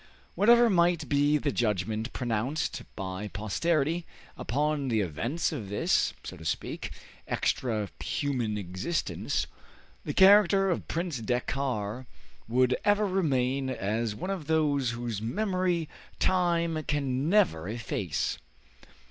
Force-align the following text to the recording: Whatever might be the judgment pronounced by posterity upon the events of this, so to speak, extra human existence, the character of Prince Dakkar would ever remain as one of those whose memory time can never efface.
Whatever 0.33 0.67
might 0.67 1.07
be 1.07 1.37
the 1.37 1.51
judgment 1.51 2.11
pronounced 2.11 2.81
by 2.95 3.27
posterity 3.27 4.07
upon 4.35 4.87
the 4.87 4.99
events 4.99 5.51
of 5.51 5.69
this, 5.69 6.11
so 6.23 6.37
to 6.37 6.43
speak, 6.43 6.89
extra 7.27 7.87
human 8.03 8.57
existence, 8.57 9.45
the 10.03 10.15
character 10.15 10.71
of 10.71 10.87
Prince 10.87 11.19
Dakkar 11.21 12.07
would 12.47 12.75
ever 12.83 13.05
remain 13.05 13.69
as 13.69 14.15
one 14.15 14.31
of 14.31 14.47
those 14.47 14.89
whose 14.89 15.21
memory 15.21 15.87
time 16.17 16.81
can 16.85 17.29
never 17.29 17.69
efface. 17.69 18.39